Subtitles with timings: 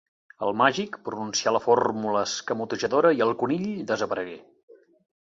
[0.45, 4.35] El màgic pronuncià la fórmula escamotejadora i el conill desaparegué.